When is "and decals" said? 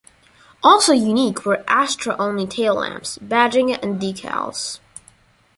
3.83-4.79